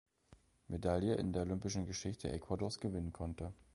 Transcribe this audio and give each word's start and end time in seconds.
Medaille 0.69 1.13
in 1.19 1.31
der 1.31 1.43
olympischen 1.43 1.85
Geschichte 1.85 2.31
Ecuadors 2.31 2.79
gewinnen 2.79 3.13
konnte. 3.13 3.53